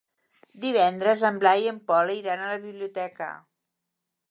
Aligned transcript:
Divendres 0.61 1.21
en 1.29 1.37
Blai 1.43 1.61
i 1.65 1.69
en 1.73 1.77
Pol 1.91 2.11
iran 2.15 2.43
a 2.47 2.51
la 2.55 2.59
biblioteca. 2.67 3.31